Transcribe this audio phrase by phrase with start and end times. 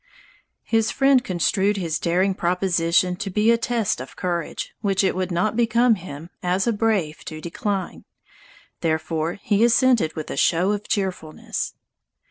[0.63, 5.31] His friend construed his daring proposition to be a test of courage, which it would
[5.31, 8.05] not become him, as a brave, to decline;
[8.79, 11.75] therefore he assented with a show of cheerfulness.